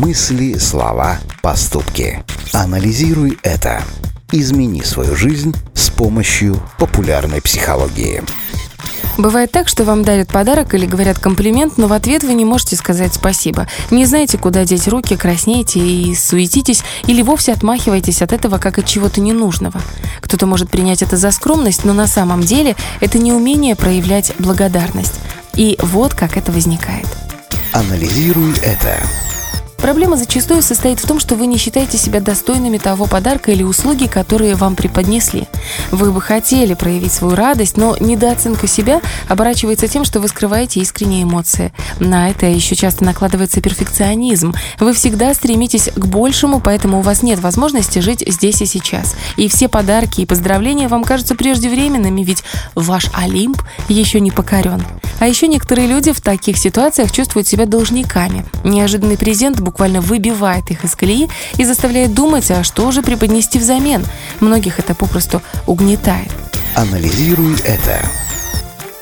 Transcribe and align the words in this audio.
Мысли, 0.00 0.56
слова, 0.56 1.18
поступки. 1.42 2.24
Анализируй 2.54 3.38
это. 3.42 3.82
Измени 4.32 4.80
свою 4.80 5.14
жизнь 5.14 5.54
с 5.74 5.90
помощью 5.90 6.58
популярной 6.78 7.42
психологии. 7.42 8.22
Бывает 9.18 9.52
так, 9.52 9.68
что 9.68 9.84
вам 9.84 10.02
дарят 10.02 10.28
подарок 10.28 10.72
или 10.72 10.86
говорят 10.86 11.18
комплимент, 11.18 11.76
но 11.76 11.86
в 11.86 11.92
ответ 11.92 12.24
вы 12.24 12.32
не 12.32 12.46
можете 12.46 12.76
сказать 12.76 13.12
спасибо. 13.12 13.68
Не 13.90 14.06
знаете, 14.06 14.38
куда 14.38 14.64
деть 14.64 14.88
руки, 14.88 15.16
краснеете 15.16 15.80
и 15.80 16.14
суетитесь, 16.14 16.82
или 17.06 17.20
вовсе 17.20 17.52
отмахиваетесь 17.52 18.22
от 18.22 18.32
этого 18.32 18.56
как 18.56 18.78
от 18.78 18.86
чего-то 18.86 19.20
ненужного. 19.20 19.82
Кто-то 20.22 20.46
может 20.46 20.70
принять 20.70 21.02
это 21.02 21.18
за 21.18 21.30
скромность, 21.30 21.84
но 21.84 21.92
на 21.92 22.06
самом 22.06 22.40
деле 22.40 22.74
это 23.00 23.18
неумение 23.18 23.76
проявлять 23.76 24.32
благодарность. 24.38 25.20
И 25.56 25.76
вот 25.82 26.14
как 26.14 26.38
это 26.38 26.52
возникает. 26.52 27.06
Анализируй 27.74 28.54
это. 28.62 28.96
Проблема 29.90 30.16
зачастую 30.16 30.62
состоит 30.62 31.00
в 31.00 31.08
том, 31.08 31.18
что 31.18 31.34
вы 31.34 31.48
не 31.48 31.56
считаете 31.56 31.98
себя 31.98 32.20
достойными 32.20 32.78
того 32.78 33.06
подарка 33.06 33.50
или 33.50 33.64
услуги, 33.64 34.06
которые 34.06 34.54
вам 34.54 34.76
преподнесли. 34.76 35.48
Вы 35.90 36.12
бы 36.12 36.20
хотели 36.20 36.74
проявить 36.74 37.12
свою 37.12 37.34
радость, 37.34 37.76
но 37.76 37.96
недооценка 37.98 38.68
себя 38.68 39.00
оборачивается 39.28 39.88
тем, 39.88 40.04
что 40.04 40.20
вы 40.20 40.28
скрываете 40.28 40.78
искренние 40.78 41.24
эмоции. 41.24 41.72
На 41.98 42.30
это 42.30 42.46
еще 42.46 42.76
часто 42.76 43.02
накладывается 43.02 43.60
перфекционизм. 43.60 44.54
Вы 44.78 44.92
всегда 44.92 45.34
стремитесь 45.34 45.90
к 45.92 46.06
большему, 46.06 46.60
поэтому 46.60 47.00
у 47.00 47.02
вас 47.02 47.24
нет 47.24 47.40
возможности 47.40 47.98
жить 47.98 48.22
здесь 48.24 48.62
и 48.62 48.66
сейчас. 48.66 49.16
И 49.36 49.48
все 49.48 49.66
подарки 49.66 50.20
и 50.20 50.26
поздравления 50.26 50.86
вам 50.86 51.02
кажутся 51.02 51.34
преждевременными, 51.34 52.22
ведь 52.22 52.44
ваш 52.76 53.06
Олимп 53.12 53.60
еще 53.88 54.20
не 54.20 54.30
покорен. 54.30 54.84
А 55.20 55.28
еще 55.28 55.46
некоторые 55.46 55.86
люди 55.86 56.12
в 56.12 56.20
таких 56.20 56.56
ситуациях 56.56 57.12
чувствуют 57.12 57.46
себя 57.46 57.66
должниками. 57.66 58.44
Неожиданный 58.64 59.18
презент 59.18 59.60
буквально 59.60 60.00
выбивает 60.00 60.70
их 60.70 60.82
из 60.84 60.96
колеи 60.96 61.28
и 61.58 61.64
заставляет 61.64 62.14
думать, 62.14 62.50
а 62.50 62.64
что 62.64 62.90
же 62.90 63.02
преподнести 63.02 63.58
взамен. 63.58 64.04
Многих 64.40 64.78
это 64.78 64.94
попросту 64.94 65.42
угнетает. 65.66 66.30
Анализируй 66.74 67.54
это. 67.60 68.00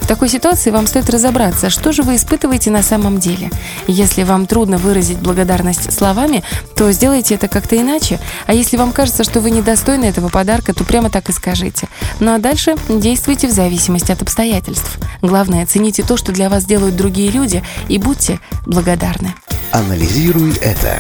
В 0.00 0.06
такой 0.08 0.30
ситуации 0.30 0.70
вам 0.70 0.86
стоит 0.86 1.10
разобраться, 1.10 1.68
что 1.68 1.92
же 1.92 2.02
вы 2.02 2.16
испытываете 2.16 2.70
на 2.70 2.82
самом 2.82 3.18
деле. 3.18 3.50
Если 3.86 4.22
вам 4.22 4.46
трудно 4.46 4.78
выразить 4.78 5.18
благодарность 5.18 5.92
словами, 5.92 6.42
то 6.74 6.90
сделайте 6.92 7.34
это 7.34 7.46
как-то 7.46 7.76
иначе. 7.76 8.18
А 8.46 8.54
если 8.54 8.78
вам 8.78 8.92
кажется, 8.92 9.22
что 9.22 9.40
вы 9.40 9.50
недостойны 9.50 10.06
этого 10.06 10.30
подарка, 10.30 10.72
то 10.72 10.82
прямо 10.84 11.10
так 11.10 11.28
и 11.28 11.32
скажите. 11.32 11.88
Ну 12.20 12.34
а 12.34 12.38
дальше 12.38 12.76
действуйте 12.88 13.48
в 13.48 13.52
зависимости 13.52 14.10
от 14.10 14.22
обстоятельств. 14.22 14.98
Главное, 15.22 15.66
цените 15.66 16.02
то, 16.02 16.16
что 16.16 16.32
для 16.32 16.48
вас 16.48 16.64
делают 16.64 16.96
другие 16.96 17.30
люди, 17.30 17.62
и 17.88 17.98
будьте 17.98 18.40
благодарны. 18.66 19.34
Анализируй 19.72 20.54
это. 20.60 20.98